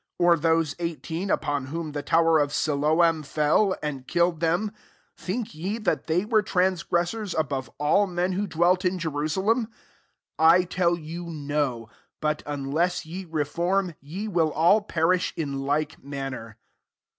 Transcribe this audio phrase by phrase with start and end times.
[0.17, 4.71] 4 Or those eighteen, upon whom the tower of Siloam fell, and killed them;
[5.15, 9.67] think ye that they were transgressors above all men who dwelt in Jerusalem?
[10.37, 11.87] 5 I tell you, No;
[12.19, 16.57] but, unless ye reform, ye will all perish in like manner."